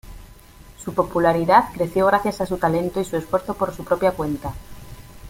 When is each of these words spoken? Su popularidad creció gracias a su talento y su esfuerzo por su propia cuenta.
Su 0.79 0.95
popularidad 0.95 1.65
creció 1.75 2.07
gracias 2.07 2.41
a 2.41 2.47
su 2.47 2.57
talento 2.57 2.99
y 2.99 3.05
su 3.05 3.17
esfuerzo 3.17 3.53
por 3.53 3.71
su 3.71 3.83
propia 3.85 4.13
cuenta. 4.13 4.51